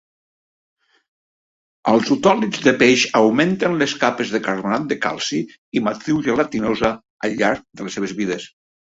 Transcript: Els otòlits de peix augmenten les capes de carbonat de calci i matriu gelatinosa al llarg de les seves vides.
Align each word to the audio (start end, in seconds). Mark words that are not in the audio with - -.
Els 1.91 2.07
otòlits 2.15 2.63
de 2.67 2.73
peix 2.79 3.03
augmenten 3.19 3.77
les 3.81 3.93
capes 4.05 4.31
de 4.37 4.41
carbonat 4.47 4.87
de 4.95 4.97
calci 5.03 5.43
i 5.81 5.85
matriu 5.89 6.23
gelatinosa 6.29 6.93
al 7.29 7.37
llarg 7.43 7.63
de 7.77 7.87
les 7.91 7.99
seves 8.01 8.17
vides. 8.23 8.49